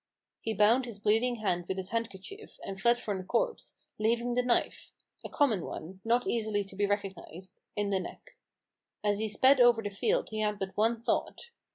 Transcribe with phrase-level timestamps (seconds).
[0.39, 4.33] He bound his bleeding hand with his hand kerchief, and fled from the corpse, leaving
[4.33, 4.91] the knife—
[5.23, 8.35] a common one, not easily to be recognised— in the neck.
[9.03, 11.51] As he sped over the field he had but one thought.